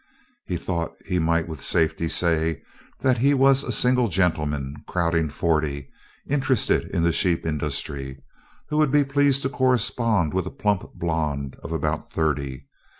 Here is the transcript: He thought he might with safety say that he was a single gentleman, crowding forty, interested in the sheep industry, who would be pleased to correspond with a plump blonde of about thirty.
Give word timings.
He 0.47 0.57
thought 0.57 0.95
he 1.05 1.19
might 1.19 1.47
with 1.47 1.63
safety 1.63 2.09
say 2.09 2.63
that 3.01 3.19
he 3.19 3.35
was 3.35 3.63
a 3.63 3.71
single 3.71 4.07
gentleman, 4.07 4.77
crowding 4.87 5.29
forty, 5.29 5.91
interested 6.27 6.89
in 6.89 7.03
the 7.03 7.13
sheep 7.13 7.45
industry, 7.45 8.17
who 8.69 8.77
would 8.77 8.91
be 8.91 9.03
pleased 9.03 9.43
to 9.43 9.49
correspond 9.49 10.33
with 10.33 10.47
a 10.47 10.49
plump 10.49 10.95
blonde 10.95 11.55
of 11.63 11.71
about 11.71 12.09
thirty. 12.09 12.65